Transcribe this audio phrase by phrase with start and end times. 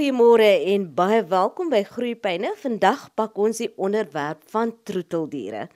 [0.00, 2.54] Goeiemôre en baie welkom by Groeipyne.
[2.56, 5.66] Vandag pak ons die onderwerp van troeteldiere.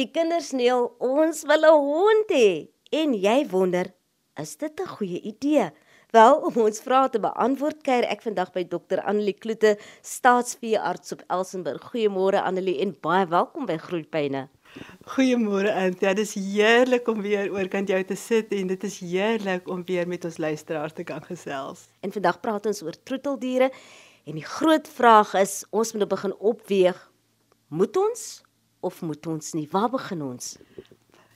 [0.00, 3.92] Die kinders neel ons wil 'n hond hê en jy wonder,
[4.40, 5.68] is dit 'n goeie idee?
[6.10, 9.04] Wel, om ons vrae te beantwoord, kuier ek vandag by Dr.
[9.04, 11.82] Annelie Kloete, staatsveearts op Elsenburg.
[11.92, 14.48] Goeiemôre Annelie en baie welkom by Groeipyne.
[15.10, 16.00] Goeiemôre Ant.
[16.00, 20.08] Ja, dis heerlik om weer oorkant jou te sit en dit is heerlik om weer
[20.08, 21.88] met ons luisteraars te kan gesels.
[22.00, 23.70] En vandag praat ons oor troeteldiere
[24.24, 27.00] en die groot vraag is, ons moet nou begin opweeg,
[27.68, 28.28] moet ons
[28.80, 29.66] of moet ons nie?
[29.70, 30.54] Waar begin ons?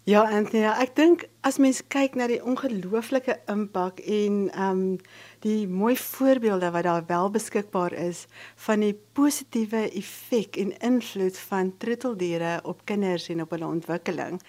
[0.05, 4.82] Ja, Anthony, ek dink as mens kyk na die ongelooflike impak en ehm um,
[5.45, 8.25] die mooi voorbeelde wat daar wel beskikbaar is
[8.66, 14.41] van die positiewe effek en invloed van troeteldiere op kinders en op hulle ontwikkeling,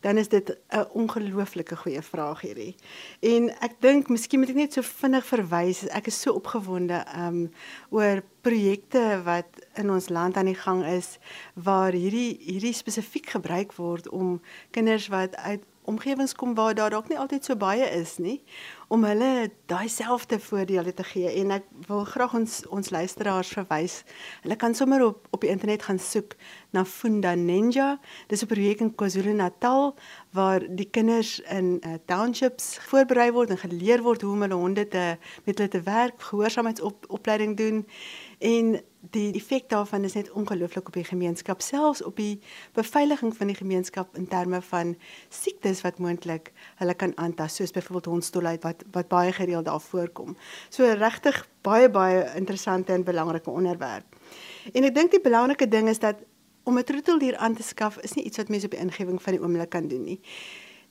[0.00, 2.74] dan is dit 'n ongelooflike goeie vraag hierdie.
[3.20, 7.50] En ek dink miskien moet ek net so vinnig verwys, ek is so opgewonde um,
[7.90, 11.18] oor projekte wat in ons land aan die gang is
[11.54, 14.40] waar hierdie hierdie spesifiek gebruik word om
[14.70, 18.40] kinders wat uit omgewings kom waar daar dalk nie altyd so baie is nie
[18.88, 24.02] om hulle daai selfde voordele te gee en ek wil graag ons ons luisteraars verwys.
[24.44, 26.36] Hulle kan sommer op op die internet gaan soek
[26.70, 27.98] na Funda Ninja.
[28.28, 29.94] Dis 'n projek in KwaZulu-Natal
[30.30, 34.88] waar die kinders in uh, townships voorberei word en geleer word hoe om hulle honde
[34.88, 37.86] te met hulle te werk, gehoorsaamheidsopleiding doen
[38.44, 38.80] en
[39.14, 42.40] die effek daarvan is net ongelooflik op die gemeenskap selfs op die
[42.76, 44.94] beveiliging van die gemeenskap in terme van
[45.28, 46.50] siektes wat moontlik
[46.80, 50.36] hulle kan aantas soos byvoorbeeld hondstolheid wat wat baie gereeld daar voorkom.
[50.68, 54.16] So regtig baie baie interessante en belangrike onderwerp.
[54.72, 56.20] En ek dink die belangrike ding is dat
[56.64, 59.32] om 'n troeteldier aan te skaf is nie iets wat mense op die ingewing van
[59.32, 60.20] die oomblik kan doen nie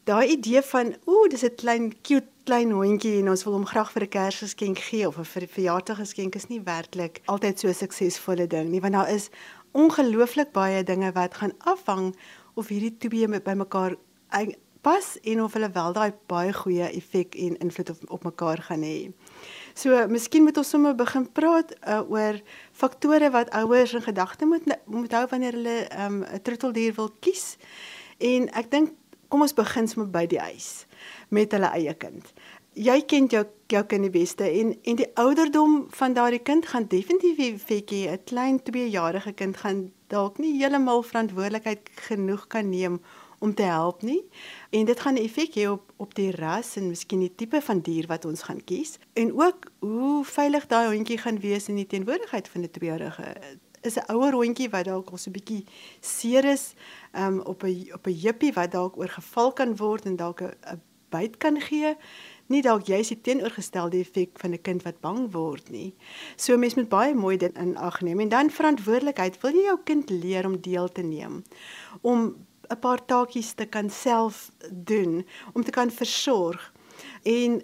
[0.04, 3.92] daai idee van ooh dis 'n klein cute klein hondjie en ons wil hom graag
[3.92, 7.74] vir 'n Kersgeskenk gee of 'n vir 'n verjaarsdaggeskenk is nie werklik altyd so 'n
[7.74, 9.30] suksesvolle ding nie want daar is
[9.72, 12.16] ongelooflik baie dinge wat gaan afhang
[12.56, 13.96] of hierdie twee met by mekaar
[14.82, 18.84] pas en of hulle wel daai baie goeie effek en invloed op, op mekaar gaan
[18.84, 19.12] hê.
[19.74, 22.42] So, miskien moet ons sommer begin praat uh, oor
[22.72, 27.10] faktore wat ouers in gedagte moet moet hou wanneer hulle um, 'n um, troeteldier wil
[27.20, 27.56] kies.
[28.20, 28.92] En ek dink
[29.34, 30.86] kom ons begin sommer by die huis
[31.34, 32.28] met hulle eie kind.
[32.78, 33.42] Jy ken jou
[33.74, 38.22] jou kind die beste en en die ouderdom van daardie kind gaan definitief vetjie 'n
[38.30, 43.02] klein 2-jarige kind gaan dalk nie heeltemal verantwoordelikheid genoeg kan neem
[43.40, 44.22] om te help nie.
[44.70, 47.80] En dit gaan 'n effek hê op op die ras en miskien die tipe van
[47.80, 51.88] dier wat ons gaan kies en ook hoe veilig daai hondjie gaan wees in die
[51.88, 55.66] teenwoordigheid van 'n 2-jarige is 'n ouer hondjie wat dalk al so 'n bietjie
[56.00, 56.74] seer is
[57.16, 61.38] um, op 'n op 'n jippie wat dalk oorgeval kan word en dalk 'n byt
[61.38, 61.96] kan gee.
[62.52, 65.96] Nie dalk jy's die teenoorgestelde effek van 'n kind wat bang word nie.
[66.36, 69.42] So mens moet baie mooi dit in ag neem en dan verantwoordelikheid.
[69.42, 71.44] Wil jy jou kind leer om deel te neem?
[72.02, 72.36] Om
[72.70, 76.74] 'n paar taakies te kan self doen, om te kan versorg.
[77.24, 77.62] En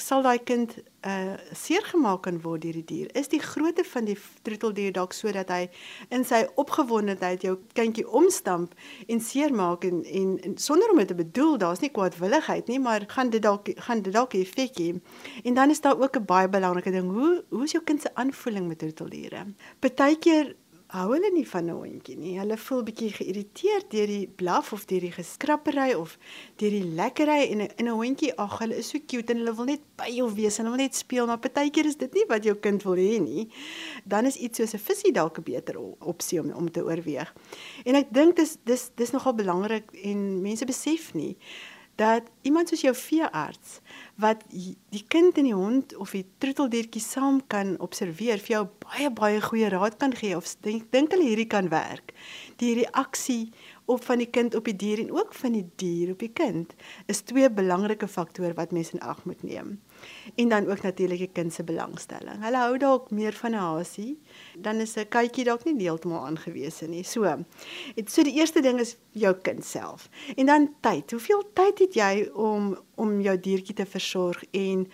[0.00, 3.08] sal daai kind uh seer gemaak kan word deur die dier.
[3.18, 4.16] Is die grootte van die
[4.46, 5.66] troeteldier dalk sodat hy
[6.14, 8.76] in sy opgewondenheid jou kindjie omstamp
[9.08, 13.04] en seermaak en, en en sonder om dit te bedoel, daar's nie kwaadwilligheid nie, maar
[13.08, 14.90] gaan dit dalk gaan dit dalk effek hê.
[15.44, 18.14] En dan is daar ook 'n baie belangrike ding, hoe hoe is jou kind se
[18.14, 19.46] aanvoeling met troeteldiere?
[19.80, 20.54] Partykeer
[20.92, 22.38] hou hulle nie van 'n hondjie nie.
[22.38, 26.18] Hulle voel bietjie geïrriteerd deur die blaf of deur die geskrappery of
[26.60, 29.64] deur die lekkery en in 'n hondjie, ag, hulle is so cute en hulle wil
[29.64, 32.44] net by jou wees en hulle wil net speel, maar partykeer is dit nie wat
[32.44, 33.48] jou kind wil hê nie.
[34.04, 37.34] Dan is iets soos 'n visie dalk 'n beter opsie om om te oorweeg.
[37.84, 41.36] En ek dink dis dis dis nogal belangrik en mense besef nie
[42.02, 43.78] dat iemand soos jou veearts
[44.22, 49.10] wat die kind en die hond of die troeteldiertjie saam kan observeer vir jou baie
[49.20, 52.14] baie goeie raad kan gee of dink dink hulle hierdie kan werk.
[52.62, 53.52] Die reaksie
[53.92, 56.74] op van die kind op die dier en ook van die dier op die kind
[57.12, 59.80] is twee belangrike faktore wat mense in ag moet neem.
[60.34, 62.42] En dan ook natuurlik die kind se belangstelling.
[62.42, 64.18] Hulle hou dalk meer van 'n hasie,
[64.58, 67.04] dan is 'n katjie dalk nie heeltemal aangewese nie.
[67.04, 67.44] So.
[67.94, 70.08] Dit so die eerste ding is jou kind self.
[70.36, 71.10] En dan tyd.
[71.10, 74.86] Hoeveel tyd het jy om om jou diertjie te versorg en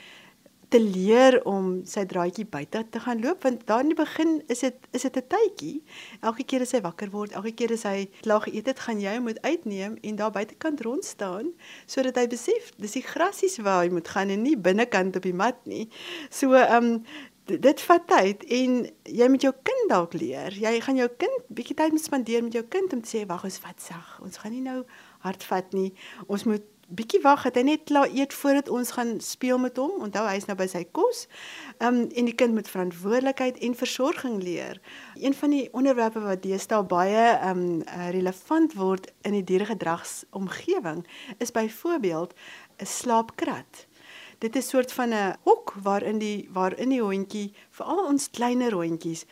[0.69, 4.61] te leer om sy draadjie buite te gaan loop want daar in die begin is
[4.67, 5.83] dit is dit 'n tydjie.
[6.21, 9.19] Elke keer as hy wakker word, elke keer as hy klaar geëet het, gaan jy
[9.19, 11.53] moet uitneem en daar buitekant rond staan
[11.87, 15.35] sodat hy besef dis die grasies waar hy moet gaan en nie binnekant op die
[15.35, 15.89] mat nie.
[16.31, 17.05] So ehm um,
[17.49, 20.53] dit vat tyd en jy moet jou kind dalk leer.
[20.53, 23.45] Jy gaan jou kind bietjie tyd moet spandeer met jou kind om te sê wag,
[23.45, 24.19] ons vat sag.
[24.21, 24.83] Ons gaan nie nou
[25.25, 25.95] hard vat nie.
[26.27, 29.99] Ons moet bietjie wag dat hy net klaar eet voordat ons gaan speel met hom.
[30.07, 31.27] Onthou hy's nou by sy kos.
[31.79, 34.81] Ehm um, en die kind moet verantwoordelikheid en versorging leer.
[35.21, 37.83] Een van die onderwerpe wat deesdae baie ehm um,
[38.15, 41.05] relevant word in die dieregedragsomgewing
[41.39, 42.35] is byvoorbeeld
[42.79, 43.87] 'n slaapkrat.
[44.39, 48.73] Dit is 'n soort van 'n hok waarin die waarin die hondjie, veral ons kleiner
[48.73, 49.27] hondjies,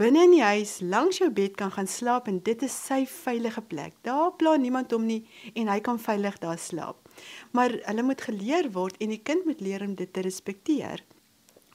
[0.00, 3.60] binne in die huis langs jou bed kan gaan slaap en dit is sy veilige
[3.68, 3.98] plek.
[4.06, 7.10] Daar pla niemand hom nie en hy kan veilig daar slaap.
[7.52, 11.04] Maar hulle moet geleer word en die kind moet leer om dit te respekteer.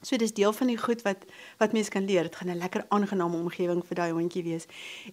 [0.01, 1.25] So dis deel van die goed wat
[1.61, 2.25] wat mense kan leer.
[2.25, 4.65] Dit gaan 'n lekker aangename omgewing vir daai hondjie wees.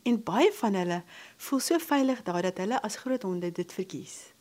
[0.05, 1.03] En baie van hulle
[1.37, 4.32] voel so veilig daar dat hulle as groot honde dit verkies.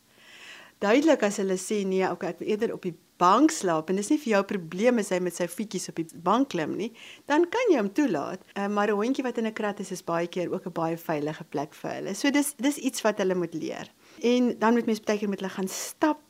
[0.82, 4.10] Duidelik as hulle sê nee, okay, ek wil eerder op die bank slaap en dis
[4.10, 6.90] nie vir jou probleem as hy met sy voetjies op die bank klim nie,
[7.30, 8.42] dan kan jy hom toelaat.
[8.56, 10.98] Uh, maar 'n hondjie wat in 'n krat is is baie keer ook 'n baie
[10.98, 12.16] veilige plek vir hulle.
[12.16, 13.88] So dis dis iets wat hulle moet leer.
[14.22, 16.22] En dan moet mense baie keer met hulle gaan stap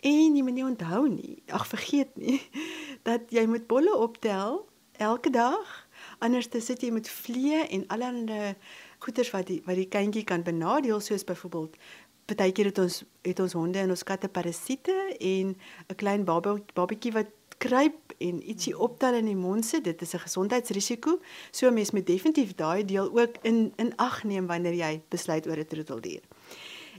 [0.00, 1.42] en jy moet nie onthou nie.
[1.50, 2.40] Ag vergeet nie
[3.08, 4.68] dat jy moet bolle optel
[4.98, 5.88] elke dag.
[6.18, 8.54] Anders sit jy met vlee en allerlei
[8.98, 11.76] goeters wat die wat die kindjie kan benadeel soos byvoorbeeld
[12.28, 15.56] Partykeer het ons het ons honde en ons katte parasiete en
[15.88, 19.84] 'n klein babatjie wat kruip en ietsie optel in die mond sit.
[19.84, 21.20] Dit is 'n gesondheidsrisiko.
[21.50, 25.46] So 'n mens moet definitief daai deel ook in in ag neem wanneer jy besluit
[25.46, 26.22] oor 'n troeteldier.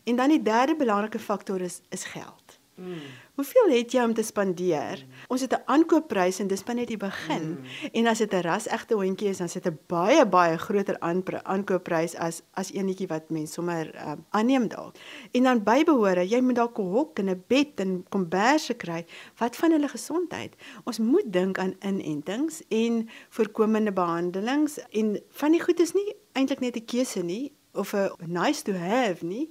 [0.03, 2.58] En dan die derde belangrike faktor is is geld.
[2.79, 2.95] Mm.
[3.35, 5.03] Hoeveel het jy om te spandeer?
[5.03, 5.27] Mm.
[5.27, 7.47] Ons het 'n aankoopprys en dis net die begin.
[7.49, 7.89] Mm.
[7.91, 10.99] En as dit 'n ras-egte hondjie is, dan sit 'n baie baie groter
[11.43, 14.95] aankoopprys as as enetjie wat mens sommer uh, aanneem dalk.
[15.31, 19.05] En dan bybehore, jy moet dalk 'n hok en 'n bed en komberse kry.
[19.37, 20.55] Wat van hulle gesondheid?
[20.83, 26.59] Ons moet dink aan inentings en voorkomende behandelings en van die goed is nie eintlik
[26.59, 29.49] net 'n keuse nie of 'n nice to have nie.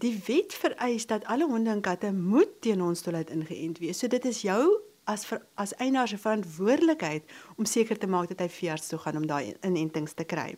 [0.00, 3.98] Die wet vereis dat alle honde en katte moet teen ons toilet ingeënt wees.
[3.98, 8.40] So dit is jou as vir, as eienaar se verantwoordelikheid om seker te maak dat
[8.40, 10.54] hy veearts toe gaan om daai inentings te kry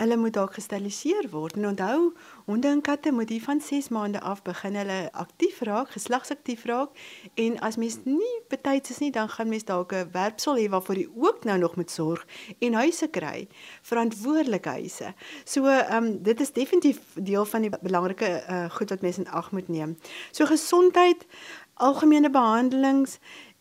[0.00, 1.56] hulle moet dalk gesteriliseer word.
[1.56, 2.12] En onthou,
[2.46, 6.90] honde en katte moet hier van 6 maande af begin hulle aktief raak, geslagsaktief raak.
[7.34, 10.94] En as mens nie betyds is nie, dan gaan mens dalk 'n werpsel hê waarvoor
[10.94, 12.26] jy ook nou nog moet sorg
[12.58, 13.48] en huise kry,
[13.82, 15.14] verantwoordelike huise.
[15.44, 19.28] So, ehm um, dit is definitief deel van die belangrike uh, goed wat mense in
[19.28, 19.98] ag moet neem.
[20.30, 21.26] So gesondheid,
[21.74, 23.18] algemene behandelings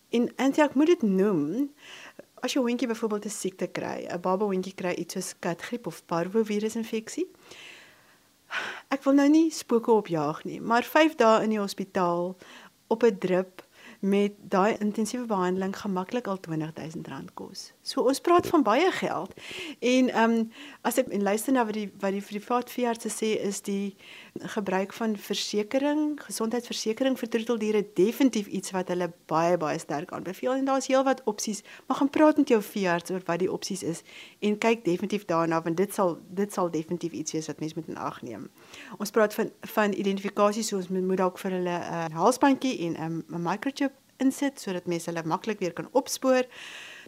[0.09, 1.71] en eintlik moet dit noem
[2.35, 6.05] as jou hondjie byvoorbeeld 'n siekte kry, 'n baba hondjie kry iets soos katgriep of
[6.05, 7.27] parvovirusinfeksie.
[8.89, 12.35] Ek wil nou nie spooke opjaag nie, maar 5 dae in die hospitaal
[12.87, 13.63] op 'n drip
[13.99, 17.73] met daai intensiewe behandeling gemaklik al R20000 kos.
[17.85, 19.33] So ons praat van baie geld.
[19.79, 20.51] En ehm um,
[20.81, 23.93] as ek en luister na wat die wat die privaat veeartse sê is die
[24.55, 30.65] gebruik van versekerings, gesondheidsversekering vir troeteldiere definitief iets wat hulle baie baie sterk aanbeveel en
[30.65, 31.61] daar's heelwat opsies.
[31.85, 34.01] Maar gaan praat met jou veearts oor wat die opsies is
[34.39, 37.93] en kyk definitief daarna want dit sal dit sal definitief iets wees wat mens moet
[37.93, 38.49] in ag neem.
[38.97, 42.97] Ons praat van van identifikasie soos mens moet dalk vir hulle 'n uh, halsbandjie en
[42.97, 46.49] 'n um, microchip insit sodat mense hulle maklik weer kan opspoor.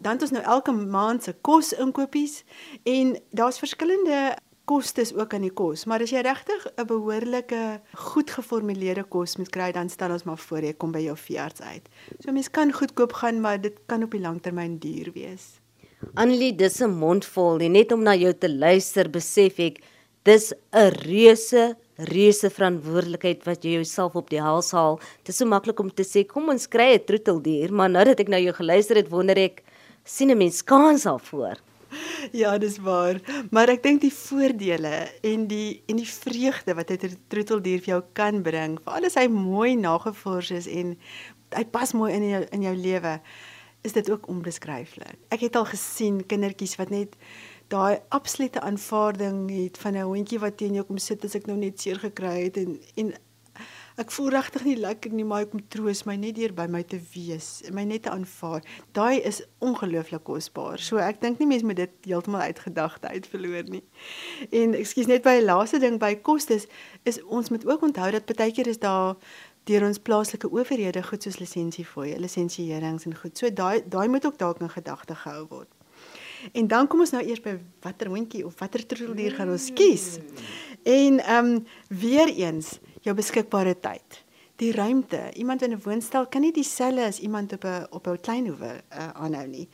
[0.00, 2.44] Dan het ons nou elke maand se kos inkopies
[2.84, 4.36] en daar's verskillende
[4.68, 9.50] kostes ook aan die kos, maar as jy regtig 'n behoorlike goed geformuleerde kos moet
[9.50, 11.88] kry, dan stel ons maar voor jy kom by jou veearts uit.
[12.20, 15.60] So mense kan goedkoop gaan, maar dit kan op die langtermyn duur wees.
[16.14, 19.80] Annelie, dis 'n mondvol, net om na jou te luister, besef ek
[20.24, 25.00] dis 'n reuse reuse verantwoordelikheid wat jy jouself op die hals haal.
[25.24, 28.20] Dit is so maklik om te sê kom ons kry 'n troeteldier, maar nou dat
[28.20, 29.62] ek nou jou geluister het, wonder ek
[30.08, 31.56] sien 'n mens kans daarvoor.
[32.32, 33.20] Ja, dis waar.
[33.50, 38.02] Maar ek dink die voordele en die en die vreugde wat 'n troeteldier vir jou
[38.12, 40.98] kan bring, veral as hy mooi nagevors is en
[41.56, 43.20] hy pas mooi in jou in jou lewe,
[43.82, 45.16] is dit ook onbeskryflik.
[45.30, 47.16] Ek het al gesien kindertjies wat net
[47.68, 51.56] daai absolute aanvaarding het van 'n hondjie wat teen jou kom sit as ek nou
[51.56, 53.14] net seer gekry het en en
[53.98, 56.84] ek voel regtig nie lekker nie maar ek moet troos my net deur by my
[56.86, 58.62] te wees en my net te aanvaar.
[58.96, 60.78] Daai is ongelooflik kosbaar.
[60.78, 63.82] So ek dink nie mense moet dit heeltemal uit gedagte uit verloor nie.
[64.54, 66.68] En ekskuus net by die laaste ding by kostes
[67.08, 69.16] is ons moet ook onthou dat baie keer is daar
[69.68, 73.36] deur ons plaaslike owerhede goed soos lisensiefooie, lisensieerings en goed.
[73.36, 75.72] So daai daai moet ook dalk in gedagte gehou word.
[76.54, 80.18] En dan kom ons nou eers by watter hondjie of watter troeteldier gaan ons kies.
[80.86, 82.78] En ehm um, weer eens
[83.08, 84.24] jou beskikbare tyd.
[84.58, 85.30] Die ruimte.
[85.34, 88.82] Iemand in 'n woonstel kan nie dieselfde as iemand op 'n op 'n klein hoewe
[88.92, 89.68] uh, aanhou nie.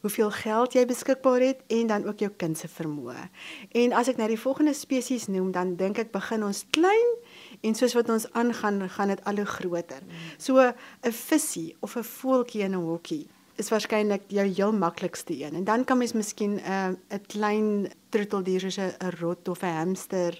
[0.00, 3.28] Hoeveel geld jy beskikbaar het en dan ook jou kind se vermoë.
[3.70, 7.20] En as ek nou die volgende spesies noem, dan dink ek begin ons klein
[7.60, 10.02] En soos wat ons aangaan, gaan dit al hoe groter.
[10.38, 15.54] So 'n visie of 'n voeltjie in 'n hokkie is waarskynlik jou heel maklikste een.
[15.54, 19.66] En dan kan mens miskien 'n uh, 'n klein troeteldier soos 'n rot of 'n
[19.66, 20.38] hamster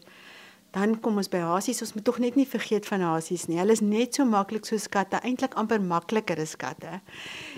[0.70, 1.80] Dan kom ons by hasies.
[1.82, 3.58] Ons moet tog net nie vergeet van hasies nie.
[3.58, 7.00] Hulle is net so maklik soos katte, eintlik amper makliker as katte.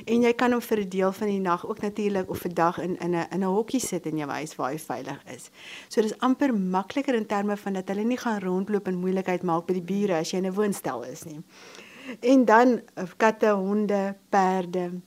[0.06, 2.78] En jy kan hom vir 'n deel van die nag ook natuurlik of 'n dag
[2.78, 5.50] in in 'n in 'n hokkie sit in jou huis waar hy veilig is.
[5.88, 9.66] So dis amper makliker in terme van dat hulle nie gaan rondloop en moeilikheid maak
[9.66, 11.40] by die bure as jy in 'n woonstel is nie.
[12.20, 15.00] En dan eh, katte, honde, perde.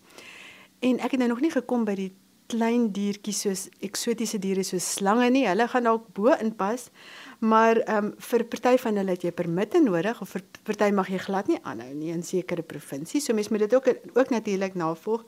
[0.79, 2.13] En ek het nou nog nie gekom by die
[2.51, 5.45] klein diertjies soos eksotiese diere soos slange nie.
[5.47, 6.89] Hulle gaan dalk bo inpas.
[7.45, 11.09] Maar ehm um, vir party van hulle het jy permitte nodig of vir party mag
[11.11, 13.25] jy glad nie aanhou nie in sekere provinsies.
[13.27, 15.25] So mense moet dit ook ook natuurlik navolg.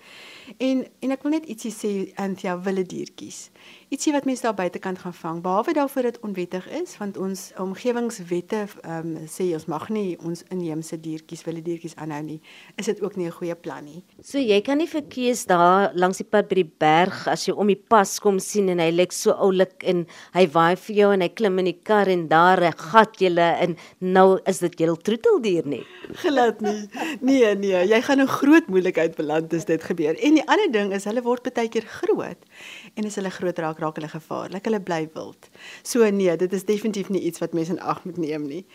[0.57, 3.49] En en ek wil net ietsie sê Anthea wille diertjies.
[3.93, 8.63] Ietsie wat mense daar buitekant gaan vang behalwe daarvoor dit onwettig is want ons omgewingswette
[8.65, 12.39] ehm um, sê ons mag nie ons inheemse diertjies wille diertjies aanhou nie.
[12.77, 14.03] Is dit ook nie 'n goeie plan nie.
[14.23, 17.67] So jy kan nie verkies daar langs die pad by die berg as jy om
[17.67, 21.21] die pas kom sien en hy lyk so oulik en hy waai vir jou en
[21.21, 24.79] hy klim in die kar daar en daar 'n gat julle in nou is dit
[24.79, 25.85] julle troeteldier nie.
[26.23, 26.89] Glad nie.
[27.21, 30.15] Nee nee, jy gaan 'n groot moeilikheid beland as dit gebeur.
[30.19, 32.37] En die ander ding is hulle word baie keer groot
[32.95, 34.65] en as hulle groot raak raak hulle gevaarlik.
[34.65, 35.49] Hulle bly wild.
[35.83, 38.65] So nee, dit is definitief nie iets wat mense in ag moet neem nie.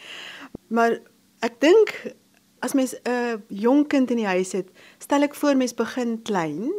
[0.69, 1.01] Maar
[1.41, 2.15] ek dink
[2.61, 6.71] as mens 'n jong kind in die huis het, stel ek voor mens begin klein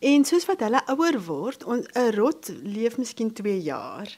[0.00, 4.08] En soos wat hulle ouer word, 'n rot leef miskien 2 jaar.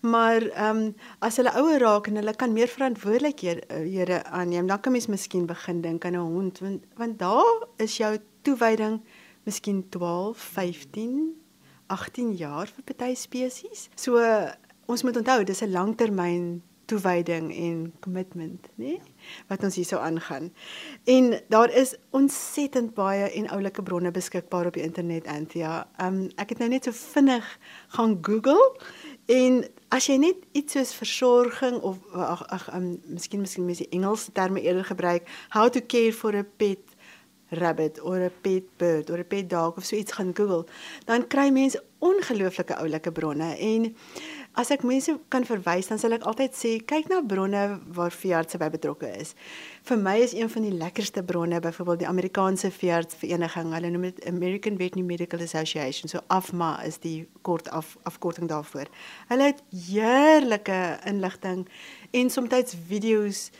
[0.00, 4.92] Maar ehm um, as hulle ouer raak en hulle kan meer verantwoordelikhede aanneem, dan kan
[4.92, 9.00] mens miskien begin dink aan 'n hond want want daar is jou toewyding
[9.44, 11.36] miskien 12, 15,
[11.86, 13.88] 18 jaar vir party spesies.
[13.94, 14.16] So
[14.86, 18.96] ons moet onthou dis 'n langtermyn toewyding en commitment, né?
[19.50, 20.52] Wat ons hierso aangaan.
[21.04, 25.86] En daar is ontsettend baie en oulike bronne beskikbaar op die internet Anthea.
[26.02, 27.46] Um ek het nou net so vinnig
[27.96, 28.80] gaan Google
[29.26, 29.64] en
[29.94, 34.32] as jy net iets soos versorging of ag ag um miskien miskien mes die Engelse
[34.32, 36.96] terme eerder gebruik, how to care for a pet
[37.48, 40.66] rabbit of 'n pet bird of 'n pet dog of so iets gaan Google,
[41.04, 43.96] dan kry mense ongelooflike oulike bronne en
[44.56, 47.60] As ek mense kan verwys, dan sal ek altyd sê kyk na bronne
[47.92, 49.34] waar veeartse by betrokke is.
[49.84, 53.74] Vir my is een van die lekkerste bronne byvoorbeeld die Amerikaanse veeartsvereniging.
[53.76, 56.08] Hulle noem dit American Veterinary Medical Association.
[56.08, 58.88] So AFMA is die kort af, afkorting daarvoor.
[59.28, 59.60] Hulle het
[59.90, 61.66] heerlike inligting
[62.16, 63.50] en soms video's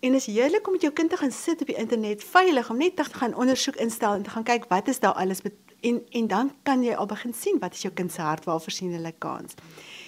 [0.00, 2.80] en is heerlik om met jou kind te gaan sit op die internet veilig om
[2.80, 5.44] net te gaan ondersoek instel en te gaan kyk wat is daar alles
[5.80, 8.60] en en dan kan jy al begin sien wat is jou kind se hart waar
[8.60, 9.54] versien hulle kans.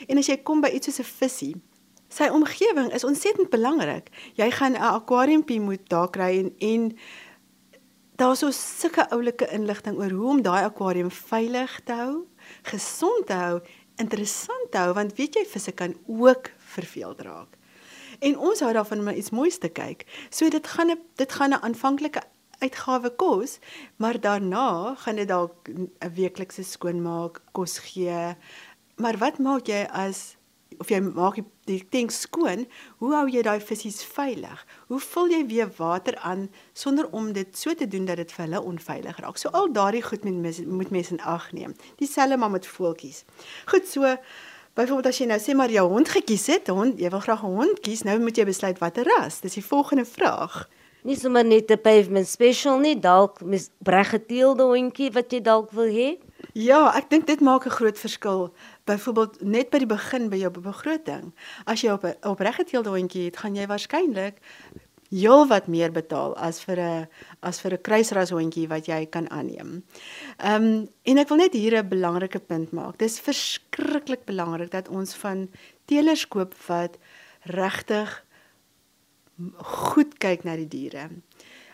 [0.09, 1.55] En as jy kom by iets soos 'n visie,
[2.09, 4.09] sy omgewing is ontsettend belangrik.
[4.35, 6.97] Jy gaan 'n akwariumpie moet daar kry en en
[8.17, 12.27] daar's so sulke oulike inligting oor hoe om daai akwarium veilig te hou,
[12.63, 13.61] gesond te hou,
[13.97, 17.55] interessant te hou want weet jy visse kan ook verveeld raak.
[18.19, 20.07] En ons hou daarvan om iets moois te kyk.
[20.31, 22.23] So dit gaan 'n dit gaan 'n aanvanklike
[22.59, 23.59] uitgawe kos,
[23.97, 28.37] maar daarna gaan dit dalk 'n weeklikse skoonmaak, kos gee,
[28.99, 30.35] Maar wat maak jy as
[30.79, 32.67] of jy maak die tank skoon,
[33.03, 34.61] hoe hou jy daai visse veilig?
[34.91, 38.45] Hoe vul jy weer water aan sonder om dit so te doen dat dit vir
[38.45, 39.39] hulle onveilig raak?
[39.39, 41.75] So al daardie goed moet moet mense in ag neem.
[42.03, 43.25] Dieselfde maar met voeltjies.
[43.71, 44.17] Goed, so
[44.79, 47.55] byvoorbeeld as jy nou sê maar jou hond gekies het, hond, jy wil graag 'n
[47.55, 49.41] hond kies, nou moet jy besluit watter ras.
[49.41, 50.69] Dis die volgende vraag.
[51.03, 55.87] Nie sommer net 'n pavement special nie, dalk 'n reggeteelde hondjie wat jy dalk wil
[55.91, 56.19] hê.
[56.59, 58.51] Ja, ek dink dit maak 'n groot verskil
[58.85, 61.33] byvoorbeeld net by die begin by jou begroting.
[61.65, 64.43] As jy op 'n opreggeteelde hondjie het, gaan jy waarskynlik
[65.11, 67.09] heel wat meer betaal as vir 'n
[67.43, 69.85] as vir 'n kruisras hondjie wat jy kan aanneem.
[70.39, 72.99] Ehm um, en ek wil net hier 'n belangrike punt maak.
[72.99, 75.49] Dis verskriklik belangrik dat ons van
[75.87, 76.99] teelers koop wat
[77.43, 78.25] regtig
[79.57, 81.11] goed kyk na die diere.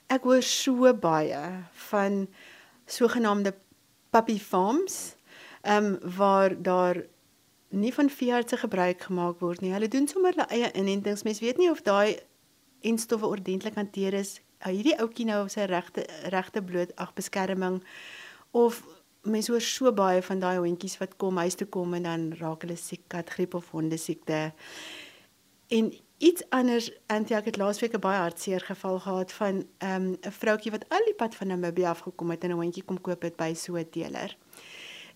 [0.09, 2.29] Ek hoor so baie van
[2.87, 3.55] sogenaamde
[4.15, 5.17] puppy farms
[5.65, 7.03] ehm um, waar daar
[7.75, 9.73] nie van veeartse gebruik gemaak word nie.
[9.73, 11.25] Hulle doen sommer hulle eie inentings.
[11.27, 12.21] Mens weet nie of daai
[12.85, 14.37] enstowwe ordentlik hanteer is.
[14.65, 17.81] Hierdie ouetjie nou op sy regte regte bloot ag beskerming
[18.53, 18.83] of
[19.25, 22.65] mense hoor so baie van daai hondjies wat kom huis toe kom en dan raak
[22.65, 24.53] hulle siek, katgriep of hondesiekte.
[25.73, 25.91] En
[26.25, 30.33] iets anders, Antjie, ek het laasweek 'n baie hartseer geval gehad van ehm, 'n um,
[30.33, 33.23] vroutjie wat al die pad van Namibië af gekom het en 'n hondjie kom koop
[33.23, 34.37] het by so 'n teeler.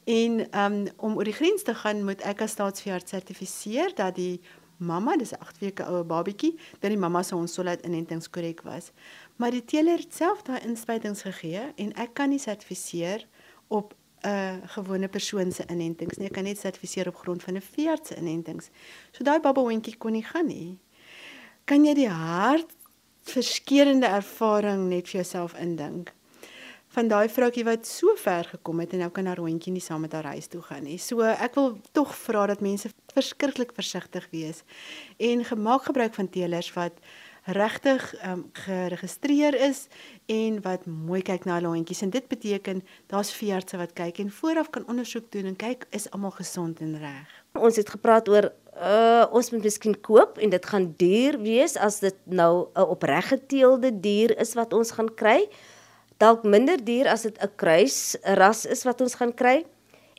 [0.05, 4.41] En um om oor die grens te gaan moet ek as staatsveearts sertifiseer dat die
[4.77, 8.91] mamma, dis 'n 8 weke oue babietjie, dat die mamma se hondsdolheid inentings korrek was.
[9.37, 13.27] Maar die teeler het self daai inspuitings gegee en ek kan nie sertifiseer
[13.67, 16.27] op 'n uh, gewone persoon se inentings nie.
[16.27, 18.69] Ek kan net sertifiseer op grond van 'n veearts se inentings.
[19.11, 20.79] So daai babbelhondjie kon nie gaan nie.
[21.69, 22.71] Kan jy die hart
[23.29, 26.15] verskeurende ervaring net vir jouself indink?
[26.99, 30.01] van daai vroutjie wat so ver gekom het en nou kan haar hondjie nie saam
[30.07, 30.97] met haar huis toe gaan nie.
[30.99, 34.65] So ek wil tog vra dat mense verskriklik versigtig wees
[35.21, 36.97] en gemaak gebruik van teelers wat
[37.59, 39.87] regtig um, geregistreer is
[40.27, 42.83] en wat mooi kyk na hulle hondjies en dit beteken
[43.13, 46.97] daar's veeartse wat kyk en vooraf kan ondersoek doen en kyk is almal gesond en
[47.01, 47.37] reg.
[47.57, 51.99] Ons het gepraat oor uh ons moet miskien koop en dit gaan duur wees as
[52.01, 55.49] dit nou 'n opreggeteelde dier is wat ons gaan kry.
[56.19, 59.67] Dalk minder duur as dit 'n kruisras is wat ons gaan kry.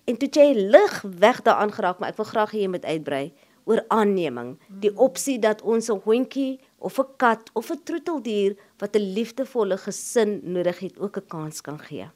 [0.05, 3.33] En toe jy lig weg daaraan geraak, maar ek wil graag hê jy moet uitbrei
[3.69, 8.95] oor aanneming, die opsie dat ons 'n hondjie of 'n kat of 'n troeteldier wat
[8.95, 12.09] 'n liefdevolle gesin nodig het, ook 'n kans kan gee.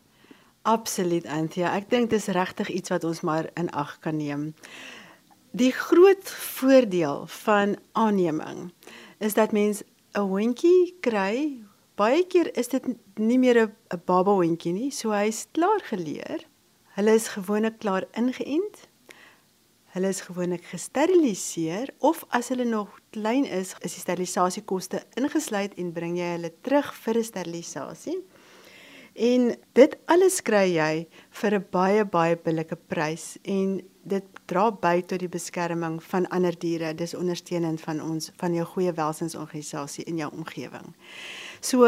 [0.62, 4.54] Absoluut Anthea, ek dink dis regtig iets wat ons maar in ag kan neem.
[5.54, 8.72] Die groot voordeel van aanneming
[9.20, 9.84] is dat mens
[10.18, 11.62] 'n hondjie kry.
[11.96, 12.84] Baie keer is dit
[13.16, 16.46] nie meer 'n baba hondjie nie, so hy's klaar geleer.
[16.96, 18.90] Hulle is gewoonlik klaar ingeënt
[19.94, 25.92] Hulle is gewoonlik gesteriliseer of as hulle nog klein is, is die sterilisasiekoste ingesluit en
[25.94, 28.18] bring jy hulle terug vir 'n sterilisasie.
[29.14, 35.02] En dit alles kry jy vir 'n baie baie billike prys en dit dra by
[35.08, 36.94] tot die beskerming van ander diere.
[36.94, 40.94] Dis ondersteunend van ons van jou goeie welsinsorganisasie in jou omgewing.
[41.62, 41.88] So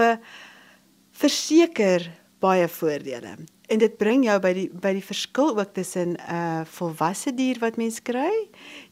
[1.11, 2.07] verseker
[2.43, 3.35] baie voordele.
[3.67, 7.59] En dit bring jou by die by die verskil ook tussen 'n uh, volwasse dier
[7.59, 8.33] wat mens kry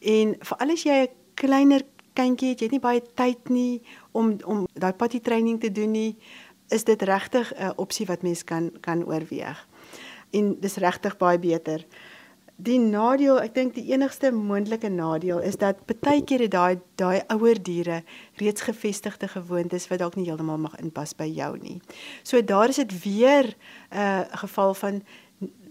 [0.02, 1.82] en veral as jy 'n kleiner
[2.14, 5.92] kindjie het, jy het nie baie tyd nie om om daai potty training te doen
[5.92, 6.18] nie,
[6.70, 9.68] is dit regtig 'n opsie wat mens kan kan oorweeg.
[10.32, 11.86] En dis regtig baie beter.
[12.62, 17.24] Die nadeel, ek dink die enigste moontlike nadeel is dat baie keer het daai daai
[17.34, 18.04] ouer diere
[18.38, 21.80] reeds gevestigde gewoontes wat dalk nie heeltemal mag inpas by jou nie.
[22.24, 23.56] So daar is dit weer
[23.92, 25.02] 'n uh, geval van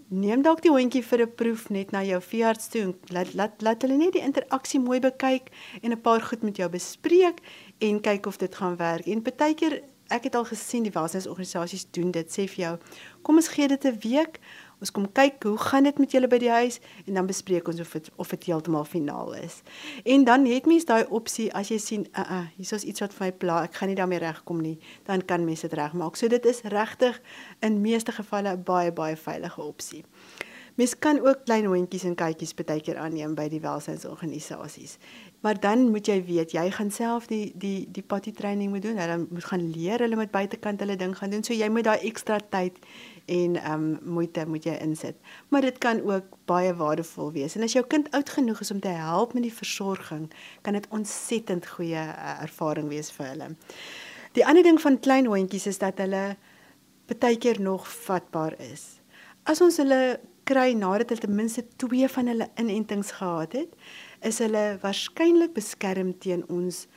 [0.09, 3.61] neem dalk die hondjie vir 'n proef net na jou veearts toe en laat laat
[3.61, 5.49] laat hulle net die interaksie mooi bekyk
[5.81, 7.39] en 'n paar goed met jou bespreek
[7.79, 9.07] en kyk of dit gaan werk.
[9.07, 12.77] En baie keer ek het al gesien die welsinsorganisasies doen dit sê vir jou
[13.21, 14.39] kom ons gee dit 'n week
[14.83, 17.79] Ons kom kyk hoe gaan dit met julle by die huis en dan bespreek ons
[17.79, 19.61] of dit of dit heeltemal finaal is.
[20.03, 23.15] En dan het mens daai opsie as jy sien, uh uh, hier is iets wat
[23.15, 24.75] vir my pla, ek gaan nie daarmee regkom nie,
[25.07, 26.19] dan kan mens dit regmaak.
[26.19, 27.21] So dit is regtig
[27.63, 30.03] in meeste gevalle 'n baie baie veilige opsie.
[30.75, 34.97] Mens kan ook klein hondjies en katjies baie keer aanneem by die welsynsorganisasies.
[35.45, 38.97] Maar dan moet jy weet, jy gaan self die die die potty training moet doen.
[38.97, 41.43] Hulle moet gaan leer, hulle moet buitekant hulle ding gaan doen.
[41.43, 42.79] So jy moet daai ekstra tyd
[43.25, 45.15] en ehm um, moeite moet jy insit.
[45.49, 47.55] Maar dit kan ook baie waardevol wees.
[47.55, 50.31] En as jou kind oud genoeg is om te help met die versorging,
[50.61, 53.49] kan dit ontsettend goeie uh, ervaring wees vir hulle.
[54.33, 56.35] Die ander ding van klein hondjies is dat hulle
[57.19, 58.99] baie keer nog vatbaar is.
[59.43, 63.75] As ons hulle kry nadat hulle ten minste 2 van hulle inentings gehad het,
[64.21, 66.87] is hulle waarskynlik beskerm teen ons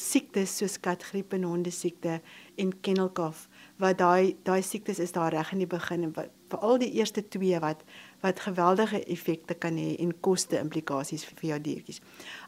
[0.00, 2.20] siektes soos katgriep en hondesiekte
[2.56, 3.46] en kennel cough
[3.78, 6.14] wat daai daai siektes is daar reg in die begin en
[6.50, 7.84] veral die eerste twee wat
[8.22, 12.00] wat geweldige effekte kan hê en koste implikasies vir, vir jou diertjies.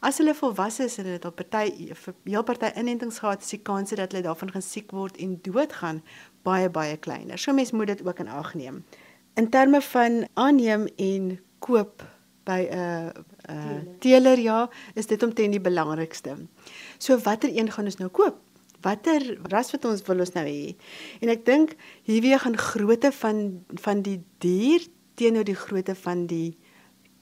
[0.02, 1.90] As hulle volwasse is en hulle het al party
[2.24, 6.02] heel party inentings gehad, is die kans dat hulle daarvan gaan siek word en doodgaan
[6.42, 7.38] baie baie kleiner.
[7.38, 8.82] So mens moet dit ook in ag neem.
[9.38, 12.02] In terme van aanneem en koop
[12.44, 13.08] by 'n uh,
[13.50, 16.36] uh, teeler ja, is dit omtrent die belangrikste.
[16.98, 18.38] So watter een gaan ons nou koop?
[18.84, 20.74] watter ras wat ons wil ons nou hê.
[21.20, 21.76] En ek dink
[22.08, 24.86] hier weer gaan grootte van van die dier
[25.20, 26.56] teenoor die grootte van die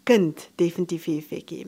[0.08, 1.64] kind definitief effek hê.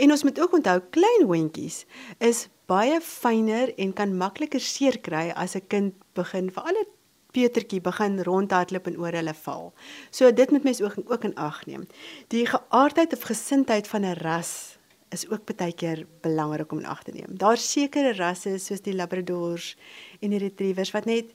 [0.00, 1.84] En ons moet ook onthou klein hondjies
[2.18, 6.86] is baie fyner en kan makliker seer kry as 'n kind begin vir alle
[7.30, 9.72] Petertjie begin rondhardloop en oor hulle val.
[10.10, 11.86] So dit moet mens ook ook in ag neem.
[12.28, 14.78] Die geaardheid of gesindheid van 'n ras
[15.10, 17.38] is ook baie keer belangrik om in ag te neem.
[17.38, 19.76] Daar's sekere rasse soos die labradors
[20.20, 21.34] en die retrievers wat net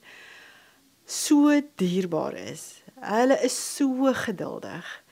[1.05, 2.83] so dierbaar is.
[2.99, 5.03] Hulle is so geduldig.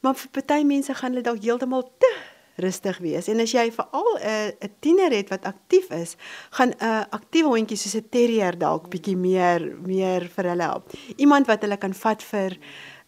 [0.00, 2.10] Maar vir party mense gaan hulle dalk heeltemal te
[2.58, 3.28] rustig wees.
[3.28, 6.16] En as jy veral 'n uh, 'n tiener het wat aktief is,
[6.50, 10.92] gaan 'n uh, aktiewe hondjie soos 'n terrier dalk bietjie meer meer vir hulle help.
[11.16, 12.58] Iemand wat hulle kan vat vir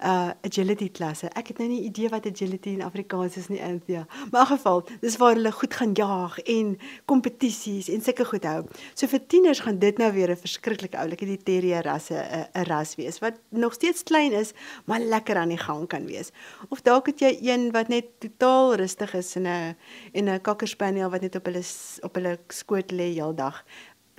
[0.04, 1.28] uh agility klasse.
[1.36, 4.06] Ek het nou nie idee wat agility in Afrikaans is nie, Anthea.
[4.30, 6.76] Maar in geval, dis waar hulle goed gaan jaag en
[7.10, 8.64] kompetisies en sulke goed hou.
[8.94, 12.64] So vir tieners gaan dit nou weer 'n verskriklike oulike die terrier rasse 'n 'n
[12.64, 14.52] ras wees wat nog steeds klein is,
[14.86, 16.30] maar lekker aan die gang kan wees.
[16.68, 19.76] Of dalk het jy een wat net totaal rustig is en 'n
[20.12, 21.62] en 'n cocker spaniel wat net op hulle
[22.02, 23.64] op hulle skoot lê heeldag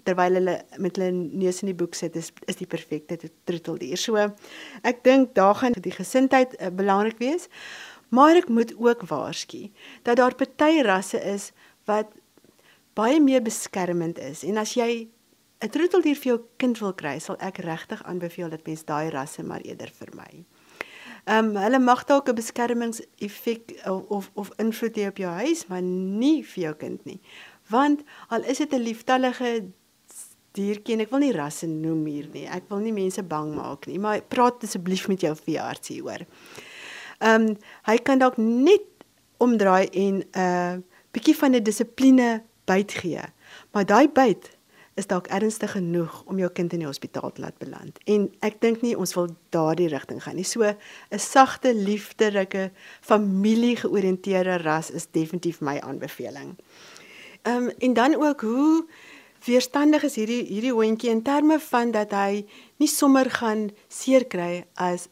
[0.04, 3.98] terwyl hulle met hulle neus in die boek sit is is die perfekte troeteldier.
[3.98, 4.18] So
[4.84, 7.48] ek dink daar gaan die gesindheid uh, belangrik wees.
[8.12, 9.70] Maar ek moet ook waarsku
[10.04, 11.52] dat daar party rasse is
[11.88, 12.12] wat
[12.94, 15.08] baie meer beskermend is en as jy
[15.62, 19.44] 'n troeteldier vir jou kind wil kry, sal ek regtig aanbeveel dat mens daai rasse
[19.44, 20.46] maar eerder vermy.
[21.26, 25.68] Ehm um, hulle mag dalk 'n beskermingseffek of of, of invloed hê op jou huis,
[25.68, 27.22] maar nie vir jou kind nie.
[27.70, 29.72] Want al is dit 'n lieftallige
[30.58, 32.46] diertjie en ek wil nie rasse noem hier nie.
[32.48, 36.26] Ek wil nie mense bang maak nie, maar praat asseblief met jou veearts hieroor.
[37.22, 38.88] Ehm um, hy kan dalk net
[39.38, 40.78] omdraai en 'n uh,
[41.12, 43.22] bietjie van 'n dissipline byt gee.
[43.72, 44.58] Maar daai byt
[44.96, 47.98] is dalk ernstig genoeg om jou kind in die hospitaal te laat beland.
[48.06, 50.48] En ek dink nie ons wil daardie rigting gaan nie.
[50.48, 56.58] So 'n sagte, liefderike, familiegeoriënteerde ras is definitief my aanbeveling.
[57.42, 58.86] Ehm um, en dan ook hoe
[59.46, 62.46] weerstandig is hierdie hierdie hondjie in terme van dat hy
[62.78, 65.10] nie sommer gaan seer kry as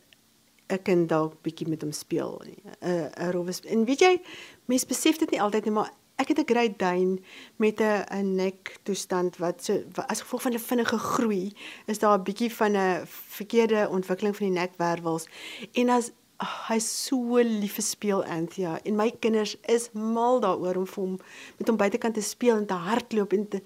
[0.69, 2.61] 'n kind dalk bietjie met hom speel nie.
[2.81, 3.61] 'n 'n rowes.
[3.65, 4.21] En weet jy,
[4.65, 7.17] mense besef dit nie altyd nie, maar ek het 'n Great Dane
[7.55, 11.53] met 'n 'n nek toestand wat so as gevolg van 'n vinnige groei
[11.85, 15.27] is daar 'n bietjie van 'n verkeerde ontwikkeling van die nekwervels.
[15.73, 16.11] En as
[16.43, 21.03] oh, hy's so lief vir speel Anthea en my kinders is mal daaroor om vir
[21.03, 21.15] hom
[21.59, 23.63] met hom buitekant te speel en te hardloop en te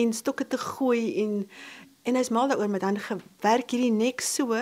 [0.00, 1.42] en stokke te gooi en
[2.04, 3.00] en hy's mal daaroor maar dan
[3.44, 4.60] werk hierdie nek so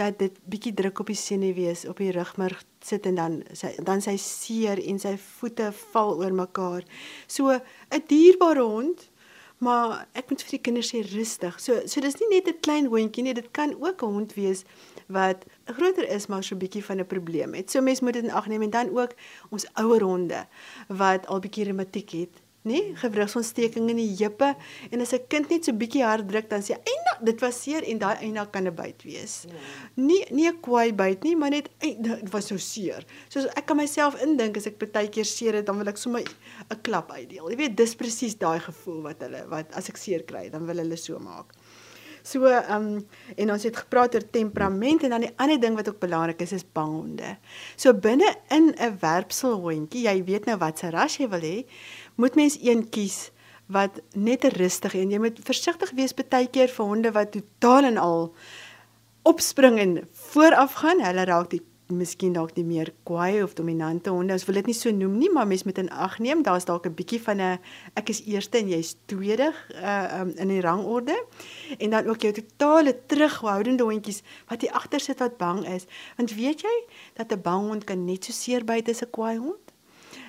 [0.00, 4.00] dat dit bietjie druk op die senuwees op die rugmerg sit en dan sy dan
[4.04, 6.84] sy seer en sy voete val oor mekaar.
[7.28, 9.10] So 'n dierbare hond
[9.62, 11.60] Maar ek moet vir die kinders sê rustig.
[11.62, 14.64] So so dis nie net 'n klein hondjie nie, dit kan ook 'n hond wees
[15.06, 17.70] wat groter is maar so 'n bietjie van 'n probleem het.
[17.70, 19.12] So mens moet dit in ag neem en dan ook
[19.50, 20.46] ons ouer honde
[20.88, 22.94] wat al bietjie reumatiek het, nê?
[22.94, 24.54] Gewrigsontsteking in die heupe
[24.90, 27.82] en as 'n kind net so bietjie hard druk dan sê eina dit was seer
[27.82, 29.44] en daai eina kan 'n byt wees.
[29.94, 33.04] Nie nie 'n kwaai byt nie, maar net dit was so seer.
[33.28, 36.22] So ek kan myself indink as ek baie keer seer het dan wil ek sommer
[36.22, 37.50] 'n klap uitdeel.
[37.50, 40.76] Jy weet dis presies daai gevoel wat hulle wat as ek seer kry dan wil
[40.76, 41.52] hulle so maak.
[42.22, 43.06] So ehm um,
[43.36, 46.52] en ons het gepraat oor temperament en dan die ander ding wat ook belangrik is
[46.52, 47.36] is banghonde.
[47.76, 51.66] So binne in 'n werpselhondjie, jy weet nou wat se ras jy wil hê,
[52.14, 53.30] moet mens een kies
[53.66, 57.98] wat net rustig en jy moet versigtig wees baie keer vir honde wat totaal en
[57.98, 58.34] al
[59.22, 61.00] opspring en vooraf gaan.
[61.00, 61.62] Hulle raak die
[61.96, 64.32] miskien dalk die meer kwaai of dominante honde.
[64.32, 66.86] Ons wil dit nie so noem nie, maar mens moet in ag neem daar's dalk
[66.86, 67.58] 'n bietjie van 'n
[67.94, 71.16] ek is eerste en jy's tweede uh um, in die rangorde.
[71.78, 75.84] En dan ook jou totale terughoudende hondjies wat hier agter sit wat bang is.
[76.16, 76.76] Want weet jy
[77.14, 79.72] dat 'n bang hond kan net so seer byt as 'n kwaai hond?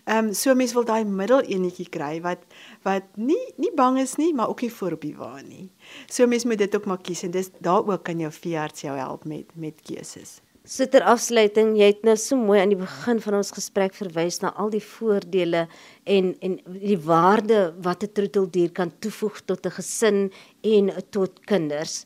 [0.03, 2.41] Ehm um, so mens wil daai middeleenetjie kry wat
[2.83, 5.69] wat nie nie bang is nie, maar ook nie voor op die wa nie.
[6.11, 8.97] So mens moet dit ook maar kies en dis daar ook kan jou veearts jou
[8.97, 10.41] help met met keuses.
[10.63, 14.37] So ter afsluiting, jy het nou so mooi aan die begin van ons gesprek verwys
[14.39, 15.65] na al die voordele
[16.07, 20.31] en en die waarde wat 'n troeteldier kan toevoeg tot 'n gesin
[20.63, 22.05] en tot kinders.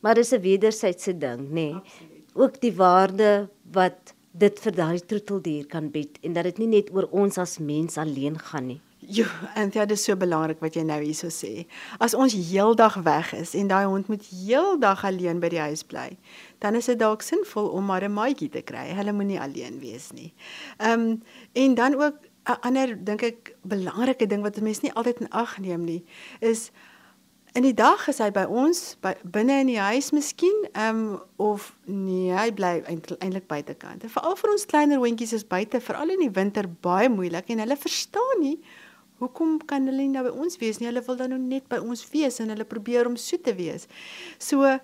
[0.00, 1.52] Maar dis 'n wederwysige ding, nê?
[1.52, 1.82] Nee.
[2.34, 6.90] Ook die waarde wat dit vir daai troeteldier kan bied en dat dit nie net
[6.94, 8.80] oor ons as mens alleen gaan nie.
[9.10, 11.62] Ja, en dit is so belangrik wat jy nou hierso sê.
[11.96, 16.10] As ons heeldag weg is en daai hond moet heeldag alleen by die huis bly,
[16.60, 18.84] dan is dit dalk sinvol om maar 'n maatjie te kry.
[18.92, 20.34] Hulle moenie alleen wees nie.
[20.76, 25.20] Ehm um, en dan ook 'n ander dink ek belangrike ding wat mense nie altyd
[25.20, 26.04] in ag neem nie,
[26.40, 26.70] is
[27.54, 31.20] in die dag is hy by ons by binne in die huis miskien ehm um,
[31.36, 34.04] of nee, hy bly eintlik buitekant.
[34.04, 37.76] Veral vir ons kleiner hondjies is buite veral in die winter baie moeilik en hulle
[37.76, 38.60] verstaan nie
[39.18, 40.86] Hoekom kan hulle nie nou by ons wees nie?
[40.86, 43.88] Hulle wil dan nou net by ons wees en hulle probeer om so te wees.
[44.38, 44.78] So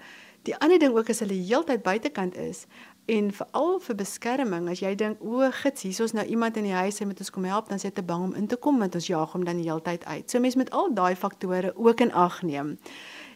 [0.45, 2.65] die ander ding ook is hulle heeltyd buitekant is
[3.07, 6.77] en veral vir beskerming as jy dink o, gits, hier's ons nou iemand in die
[6.77, 8.81] huis en moet ons kom help, dan sê jy te bang om in te kom
[8.81, 10.25] want ons jaag hom dan die heeltyd uit.
[10.31, 12.75] So mense met al daai faktore ook in ag neem.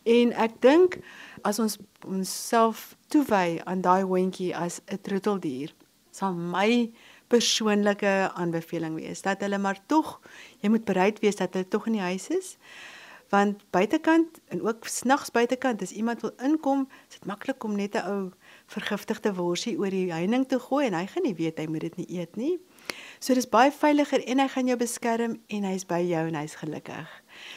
[0.08, 0.98] En ek dink
[1.44, 1.76] as ons
[2.08, 5.74] onsself toewy aan daai hondjie as 'n troeteldier,
[6.10, 6.90] sal my
[7.28, 10.20] persoonlike aanbeveling wees dat hulle maar tog
[10.60, 12.56] jy moet bereid wees dat hulle tog in die huis is
[13.28, 17.94] want buitekant en ook snags buitekant as iemand wil inkom is dit maklik om net
[17.94, 18.32] 'n ou
[18.66, 21.96] vergiftigde worsie oor die heining te gooi en hy gaan nie weet hy moet dit
[21.96, 22.58] nie eet nie.
[23.20, 26.54] So dis baie veiliger en hy gaan jou beskerm en hy's by jou en hy's
[26.54, 27.08] gelukkig.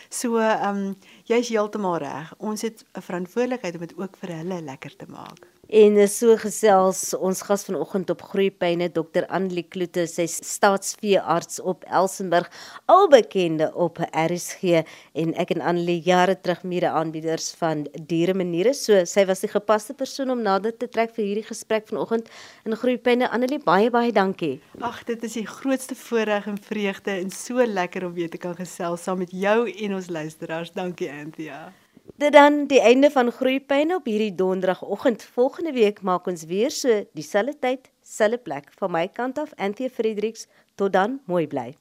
[0.10, 2.34] So ehm um, jy's heeltemal reg.
[2.38, 5.48] Ons het 'n verantwoordelikheid om dit ook vir hulle lekker te maak.
[5.72, 9.24] En so gesels ons gas vanoggend op Groeipyne Dr.
[9.32, 12.50] Annelie Kloete, sy staatsveearts op Elsenburg,
[12.92, 14.82] al bekende op RSG
[15.16, 18.74] en ek en Annelie jare terug mede aanbieders van diere maniere.
[18.76, 22.28] So sy was die gepaste persoon om nader te trek vir hierdie gesprek vanoggend
[22.68, 23.30] in Groeipyne.
[23.32, 24.58] Annelie, baie baie dankie.
[24.84, 28.60] Ag, dit is die grootste voorreg en vreugde en so lekker om weer te kan
[28.60, 30.76] gesels saam met jou en ons luisteraars.
[30.76, 31.70] Dankie Anthea.
[32.02, 35.24] Dit dan die einde van Groeipyne op hierdie donderdagoggend.
[35.24, 38.70] Volgende week maak ons weer so dieselfde tyd, selfde plek.
[38.78, 40.48] Van my kant af, Anthea Fredericks.
[40.76, 41.72] Tot dan, mooi bly.